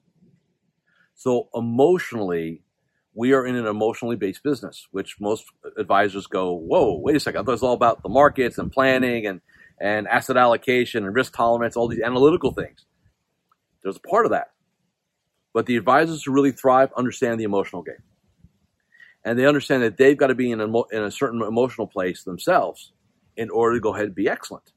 So 1.15 1.49
emotionally, 1.53 2.63
we 3.13 3.33
are 3.33 3.45
in 3.45 3.55
an 3.55 3.65
emotionally 3.65 4.15
based 4.15 4.43
business, 4.43 4.87
which 4.91 5.17
most 5.19 5.45
advisors 5.77 6.27
go, 6.27 6.53
whoa, 6.53 6.97
wait 6.97 7.15
a 7.15 7.19
second. 7.19 7.41
I 7.41 7.43
thought 7.43 7.51
it 7.51 7.53
was 7.53 7.63
all 7.63 7.73
about 7.73 8.03
the 8.03 8.09
markets 8.09 8.57
and 8.57 8.71
planning 8.71 9.25
and, 9.25 9.41
and 9.79 10.07
asset 10.07 10.37
allocation 10.37 11.05
and 11.05 11.15
risk 11.15 11.35
tolerance, 11.35 11.75
all 11.75 11.87
these 11.87 12.01
analytical 12.01 12.51
things. 12.51 12.85
There's 13.83 13.97
a 13.97 14.07
part 14.07 14.25
of 14.25 14.31
that. 14.31 14.51
But 15.53 15.65
the 15.65 15.77
advisors 15.77 16.23
who 16.23 16.31
really 16.31 16.51
thrive 16.51 16.89
understand 16.95 17.39
the 17.39 17.43
emotional 17.43 17.81
game. 17.81 18.03
And 19.25 19.37
they 19.37 19.45
understand 19.45 19.83
that 19.83 19.97
they've 19.97 20.17
got 20.17 20.27
to 20.27 20.35
be 20.35 20.51
in 20.51 20.61
a, 20.61 20.65
in 20.65 21.03
a 21.03 21.11
certain 21.11 21.41
emotional 21.41 21.87
place 21.87 22.23
themselves 22.23 22.93
in 23.35 23.49
order 23.49 23.75
to 23.75 23.81
go 23.81 23.93
ahead 23.93 24.05
and 24.05 24.15
be 24.15 24.29
excellent. 24.29 24.71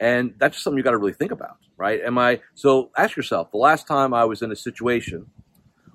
And 0.00 0.34
that's 0.38 0.56
just 0.56 0.64
something 0.64 0.78
you 0.78 0.82
got 0.82 0.92
to 0.92 0.98
really 0.98 1.12
think 1.12 1.30
about, 1.30 1.58
right? 1.76 2.00
Am 2.00 2.18
I, 2.18 2.40
so 2.54 2.90
ask 2.96 3.16
yourself 3.16 3.52
the 3.52 3.58
last 3.58 3.86
time 3.86 4.12
I 4.12 4.24
was 4.24 4.42
in 4.42 4.50
a 4.50 4.56
situation 4.56 5.26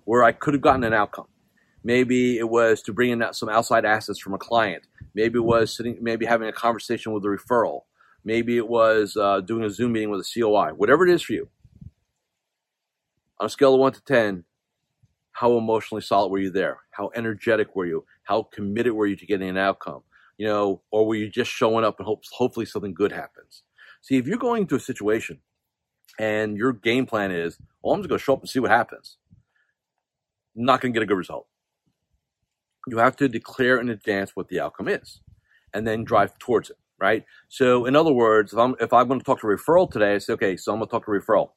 where 0.05 0.23
I 0.23 0.31
could 0.31 0.53
have 0.53 0.61
gotten 0.61 0.85
an 0.85 0.93
outcome. 0.93 1.27
Maybe 1.83 2.37
it 2.37 2.49
was 2.49 2.81
to 2.83 2.93
bring 2.93 3.11
in 3.11 3.23
some 3.33 3.49
outside 3.49 3.83
assets 3.83 4.19
from 4.19 4.33
a 4.33 4.37
client. 4.37 4.83
Maybe 5.13 5.37
it 5.37 5.43
was 5.43 5.75
sitting, 5.75 5.97
maybe 6.01 6.25
having 6.25 6.47
a 6.47 6.53
conversation 6.53 7.11
with 7.11 7.25
a 7.25 7.27
referral. 7.27 7.81
Maybe 8.23 8.57
it 8.57 8.67
was 8.67 9.17
uh, 9.17 9.41
doing 9.41 9.63
a 9.63 9.69
Zoom 9.69 9.93
meeting 9.93 10.09
with 10.09 10.21
a 10.21 10.39
COI. 10.39 10.69
Whatever 10.69 11.05
it 11.05 11.13
is 11.13 11.21
for 11.21 11.33
you. 11.33 11.49
On 13.39 13.45
a 13.45 13.49
scale 13.49 13.73
of 13.73 13.79
one 13.79 13.93
to 13.93 14.01
10, 14.03 14.43
how 15.31 15.55
emotionally 15.57 16.01
solid 16.01 16.29
were 16.29 16.39
you 16.39 16.49
there? 16.49 16.79
How 16.91 17.11
energetic 17.15 17.75
were 17.75 17.85
you? 17.85 18.05
How 18.23 18.43
committed 18.43 18.93
were 18.93 19.05
you 19.05 19.15
to 19.15 19.25
getting 19.25 19.49
an 19.49 19.57
outcome? 19.57 20.01
You 20.37 20.47
know, 20.47 20.81
or 20.91 21.05
were 21.05 21.15
you 21.15 21.29
just 21.29 21.51
showing 21.51 21.85
up 21.85 21.99
and 21.99 22.07
hope, 22.07 22.23
hopefully 22.31 22.65
something 22.65 22.93
good 22.93 23.11
happens? 23.11 23.63
See, 24.01 24.17
if 24.17 24.25
you're 24.25 24.37
going 24.37 24.63
into 24.63 24.75
a 24.75 24.79
situation 24.79 25.39
and 26.19 26.57
your 26.57 26.73
game 26.73 27.05
plan 27.05 27.31
is, 27.31 27.59
well, 27.81 27.93
I'm 27.93 28.01
just 28.01 28.09
going 28.09 28.17
to 28.17 28.23
show 28.23 28.33
up 28.33 28.41
and 28.41 28.49
see 28.49 28.59
what 28.59 28.71
happens, 28.71 29.17
not 30.55 30.81
going 30.81 30.91
to 30.93 30.99
get 30.99 31.03
a 31.03 31.07
good 31.07 31.17
result. 31.17 31.47
You 32.87 32.97
have 32.97 33.15
to 33.17 33.27
declare 33.27 33.79
in 33.79 33.89
advance 33.89 34.35
what 34.35 34.47
the 34.47 34.59
outcome 34.59 34.87
is 34.87 35.21
and 35.73 35.85
then 35.85 36.03
drive 36.03 36.39
towards 36.39 36.69
it, 36.69 36.77
right? 36.99 37.25
So, 37.47 37.85
in 37.85 37.95
other 37.95 38.13
words, 38.13 38.53
if 38.53 38.59
I'm, 38.59 38.75
if 38.79 38.93
I'm 38.93 39.07
going 39.07 39.19
to 39.19 39.25
talk 39.25 39.41
to 39.41 39.47
referral 39.47 39.91
today, 39.91 40.15
I 40.15 40.17
say, 40.19 40.33
okay, 40.33 40.57
so 40.57 40.71
I'm 40.71 40.79
going 40.79 40.87
to 40.87 40.91
talk 40.91 41.05
to 41.05 41.11
referral. 41.11 41.49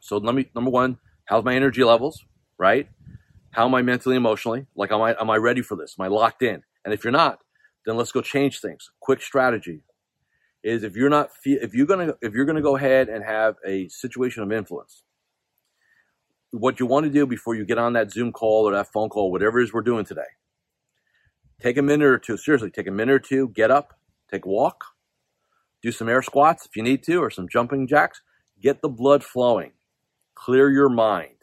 So, 0.00 0.16
let 0.16 0.34
me, 0.34 0.48
number 0.54 0.70
one, 0.70 0.98
how's 1.30 1.44
my 1.44 1.54
energy 1.54 1.84
levels, 1.84 2.24
right? 2.58 2.88
How 3.52 3.64
am 3.64 3.74
I 3.76 3.82
mentally, 3.82 4.16
emotionally? 4.16 4.66
Like, 4.74 4.90
am 4.90 5.00
I, 5.00 5.14
am 5.18 5.30
I 5.30 5.36
ready 5.36 5.62
for 5.62 5.76
this? 5.76 5.94
Am 5.98 6.04
I 6.04 6.08
locked 6.08 6.42
in? 6.42 6.62
And 6.84 6.92
if 6.92 7.04
you're 7.04 7.12
not, 7.12 7.38
then 7.86 7.96
let's 7.96 8.10
go 8.10 8.20
change 8.20 8.60
things. 8.60 8.90
Quick 9.00 9.22
strategy 9.22 9.84
is 10.62 10.82
if 10.82 10.96
you're 10.96 11.08
not 11.08 11.30
if 11.44 11.72
you're 11.72 11.86
gonna 11.86 12.14
if 12.20 12.34
you're 12.34 12.44
gonna 12.44 12.60
go 12.60 12.76
ahead 12.76 13.08
and 13.08 13.24
have 13.24 13.54
a 13.64 13.88
situation 13.88 14.42
of 14.42 14.52
influence, 14.52 15.04
what 16.50 16.80
you 16.80 16.86
want 16.86 17.04
to 17.04 17.10
do 17.10 17.26
before 17.26 17.54
you 17.54 17.64
get 17.64 17.78
on 17.78 17.92
that 17.94 18.10
Zoom 18.10 18.32
call 18.32 18.68
or 18.68 18.72
that 18.72 18.92
phone 18.92 19.08
call, 19.08 19.30
whatever 19.30 19.60
it 19.60 19.64
is 19.64 19.72
we're 19.72 19.82
doing 19.82 20.04
today, 20.04 20.32
take 21.62 21.78
a 21.78 21.82
minute 21.82 22.06
or 22.06 22.18
two. 22.18 22.36
Seriously, 22.36 22.70
take 22.70 22.88
a 22.88 22.90
minute 22.90 23.14
or 23.14 23.18
two. 23.20 23.48
Get 23.50 23.70
up, 23.70 23.94
take 24.30 24.44
a 24.44 24.48
walk, 24.48 24.84
do 25.80 25.92
some 25.92 26.08
air 26.08 26.22
squats 26.22 26.66
if 26.66 26.76
you 26.76 26.82
need 26.82 27.04
to, 27.04 27.16
or 27.18 27.30
some 27.30 27.48
jumping 27.48 27.86
jacks. 27.86 28.20
Get 28.60 28.82
the 28.82 28.90
blood 28.90 29.24
flowing, 29.24 29.72
clear 30.40 30.70
your 30.70 30.88
mind, 30.88 31.36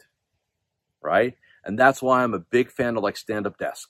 right? 1.02 1.34
And 1.64 1.78
that's 1.78 2.02
why 2.02 2.22
I'm 2.22 2.34
a 2.34 2.40
big 2.40 2.70
fan 2.70 2.96
of 2.96 3.02
like 3.02 3.16
stand 3.16 3.46
up 3.46 3.58
desk 3.58 3.88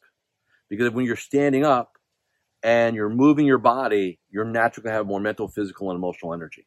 because 0.69 0.91
when 0.91 1.05
you're 1.07 1.17
standing 1.17 1.65
up 1.65 1.97
and 2.62 2.95
you're 2.95 3.09
moving 3.09 3.47
your 3.47 3.59
body, 3.59 4.19
you're 4.31 4.45
naturally 4.45 4.85
going 4.85 4.93
to 4.93 4.99
have 4.99 5.07
more 5.07 5.21
mental, 5.21 5.49
physical, 5.49 5.91
and 5.91 5.97
emotional 5.99 6.35
energy. 6.35 6.67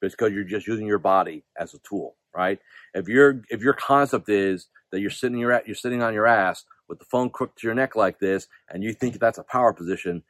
It's 0.00 0.14
because 0.14 0.32
you're 0.32 0.44
just 0.44 0.66
using 0.66 0.86
your 0.86 0.98
body 0.98 1.44
as 1.58 1.74
a 1.74 1.78
tool, 1.78 2.16
right? 2.34 2.58
If 2.94 3.08
your 3.08 3.42
if 3.50 3.62
your 3.62 3.74
concept 3.74 4.28
is 4.28 4.68
that 4.90 5.00
you're 5.00 5.10
sitting 5.10 5.38
your 5.38 5.60
you're 5.66 5.74
sitting 5.74 6.02
on 6.02 6.14
your 6.14 6.26
ass 6.26 6.64
with 6.88 7.00
the 7.00 7.04
phone 7.04 7.30
crooked 7.30 7.58
to 7.58 7.66
your 7.66 7.74
neck 7.74 7.96
like 7.96 8.20
this, 8.20 8.46
and 8.70 8.84
you 8.84 8.92
think 8.92 9.18
that's 9.18 9.38
a 9.38 9.42
power 9.42 9.72
position, 9.72 10.22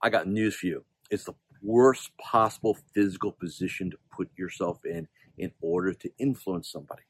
I 0.00 0.08
got 0.08 0.26
news 0.26 0.56
for 0.56 0.66
you. 0.66 0.84
It's 1.10 1.24
the 1.24 1.34
worst 1.62 2.16
possible 2.18 2.76
physical 2.94 3.30
position 3.30 3.90
to 3.90 3.98
put 4.10 4.30
yourself 4.36 4.84
in 4.86 5.06
in 5.38 5.52
order 5.60 5.92
to 5.94 6.10
influence 6.18 6.70
somebody, 6.70 7.02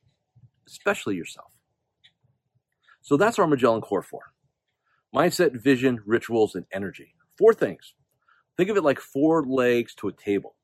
especially 0.67 1.17
yourself. 1.17 1.51
So 3.03 3.17
that's 3.17 3.39
our 3.39 3.47
Magellan 3.47 3.81
Core 3.83 4.03
Four 4.03 4.33
mindset, 5.15 5.61
vision, 5.61 6.01
rituals, 6.07 6.55
and 6.55 6.67
energy. 6.73 7.15
Four 7.37 7.55
things. 7.55 7.95
Think 8.57 8.71
of 8.71 8.77
it 8.77 8.85
like 8.85 9.01
four 9.01 9.45
legs 9.45 9.95
to 9.97 10.09
a 10.09 10.13
table. 10.13 10.57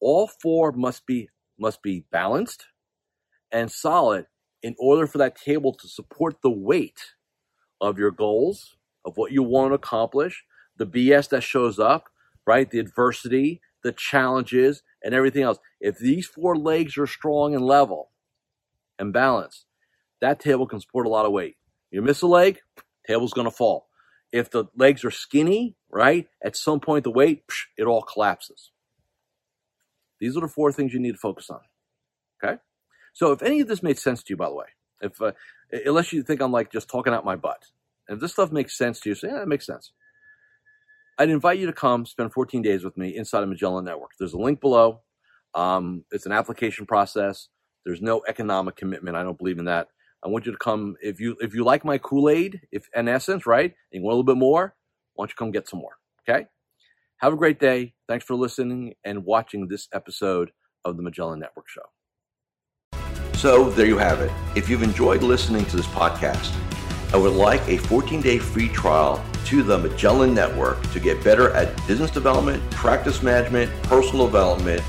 All 0.00 0.26
four 0.26 0.72
must 0.72 1.06
be 1.06 1.28
must 1.58 1.82
be 1.82 2.04
balanced 2.10 2.66
and 3.52 3.70
solid 3.70 4.26
in 4.62 4.74
order 4.78 5.06
for 5.06 5.18
that 5.18 5.36
table 5.36 5.74
to 5.74 5.88
support 5.88 6.42
the 6.42 6.50
weight 6.50 7.00
of 7.80 7.98
your 7.98 8.10
goals, 8.10 8.76
of 9.04 9.16
what 9.16 9.32
you 9.32 9.42
want 9.42 9.70
to 9.70 9.74
accomplish, 9.74 10.44
the 10.76 10.86
BS 10.86 11.28
that 11.30 11.42
shows 11.42 11.78
up, 11.78 12.08
right? 12.46 12.70
The 12.70 12.78
adversity, 12.78 13.60
the 13.82 13.92
challenges, 13.92 14.82
and 15.02 15.14
everything 15.14 15.42
else. 15.42 15.58
If 15.80 15.98
these 15.98 16.26
four 16.26 16.56
legs 16.56 16.96
are 16.98 17.06
strong 17.06 17.54
and 17.54 17.64
level 17.64 18.10
and 18.98 19.12
balanced, 19.12 19.66
that 20.20 20.40
table 20.40 20.66
can 20.66 20.80
support 20.80 21.06
a 21.06 21.10
lot 21.10 21.26
of 21.26 21.32
weight. 21.32 21.56
You 21.90 22.02
miss 22.02 22.22
a 22.22 22.26
leg, 22.26 22.60
table's 23.06 23.32
going 23.32 23.46
to 23.46 23.50
fall. 23.50 23.88
If 24.32 24.50
the 24.50 24.66
legs 24.76 25.04
are 25.04 25.10
skinny, 25.10 25.76
right, 25.90 26.28
at 26.42 26.56
some 26.56 26.80
point 26.80 27.04
the 27.04 27.10
weight, 27.10 27.46
psh, 27.48 27.64
it 27.76 27.84
all 27.84 28.02
collapses. 28.02 28.70
These 30.20 30.36
are 30.36 30.40
the 30.40 30.48
four 30.48 30.70
things 30.70 30.92
you 30.92 31.00
need 31.00 31.12
to 31.12 31.18
focus 31.18 31.50
on. 31.50 31.60
Okay? 32.42 32.58
So 33.12 33.32
if 33.32 33.42
any 33.42 33.60
of 33.60 33.68
this 33.68 33.82
made 33.82 33.98
sense 33.98 34.22
to 34.22 34.30
you, 34.30 34.36
by 34.36 34.48
the 34.48 34.54
way, 34.54 34.66
if 35.00 35.20
uh, 35.20 35.32
unless 35.84 36.12
you 36.12 36.22
think 36.22 36.40
I'm 36.40 36.52
like 36.52 36.70
just 36.70 36.88
talking 36.88 37.12
out 37.12 37.24
my 37.24 37.36
butt, 37.36 37.64
if 38.08 38.20
this 38.20 38.32
stuff 38.32 38.52
makes 38.52 38.76
sense 38.76 39.00
to 39.00 39.08
you, 39.08 39.14
say, 39.14 39.28
yeah, 39.28 39.42
it 39.42 39.48
makes 39.48 39.66
sense. 39.66 39.92
I'd 41.20 41.28
invite 41.28 41.58
you 41.58 41.66
to 41.66 41.72
come 41.74 42.06
spend 42.06 42.32
14 42.32 42.62
days 42.62 42.82
with 42.82 42.96
me 42.96 43.14
inside 43.14 43.42
of 43.42 43.50
Magellan 43.50 43.84
Network. 43.84 44.12
There's 44.18 44.32
a 44.32 44.38
link 44.38 44.58
below. 44.58 45.02
Um, 45.54 46.06
it's 46.12 46.24
an 46.24 46.32
application 46.32 46.86
process. 46.86 47.48
There's 47.84 48.00
no 48.00 48.22
economic 48.26 48.76
commitment. 48.76 49.18
I 49.18 49.22
don't 49.22 49.36
believe 49.36 49.58
in 49.58 49.66
that. 49.66 49.88
I 50.24 50.28
want 50.28 50.46
you 50.46 50.52
to 50.52 50.56
come 50.56 50.96
if 51.02 51.20
you 51.20 51.36
if 51.40 51.52
you 51.52 51.62
like 51.62 51.84
my 51.84 51.98
Kool 51.98 52.30
Aid, 52.30 52.62
if 52.72 52.88
in 52.96 53.06
essence, 53.06 53.44
right, 53.44 53.70
and 53.92 54.00
you 54.00 54.02
want 54.02 54.14
a 54.14 54.16
little 54.16 54.34
bit 54.34 54.38
more, 54.38 54.74
why 55.12 55.24
don't 55.24 55.30
you 55.30 55.34
come 55.36 55.50
get 55.50 55.68
some 55.68 55.80
more? 55.80 55.92
Okay. 56.26 56.46
Have 57.18 57.34
a 57.34 57.36
great 57.36 57.60
day. 57.60 57.92
Thanks 58.08 58.24
for 58.24 58.34
listening 58.34 58.94
and 59.04 59.26
watching 59.26 59.68
this 59.68 59.88
episode 59.92 60.52
of 60.86 60.96
the 60.96 61.02
Magellan 61.02 61.38
Network 61.38 61.68
Show. 61.68 61.82
So 63.34 63.68
there 63.68 63.86
you 63.86 63.98
have 63.98 64.22
it. 64.22 64.32
If 64.56 64.70
you've 64.70 64.82
enjoyed 64.82 65.22
listening 65.22 65.66
to 65.66 65.76
this 65.76 65.86
podcast, 65.88 66.50
I 67.12 67.18
would 67.18 67.34
like 67.34 67.60
a 67.68 67.76
14 67.76 68.22
day 68.22 68.38
free 68.38 68.70
trial 68.70 69.22
to 69.46 69.62
the 69.62 69.78
Magellan 69.78 70.34
Network 70.34 70.82
to 70.92 71.00
get 71.00 71.24
better 71.24 71.50
at 71.52 71.74
business 71.86 72.10
development, 72.10 72.62
practice 72.70 73.22
management, 73.22 73.70
personal 73.84 74.26
development, 74.26 74.82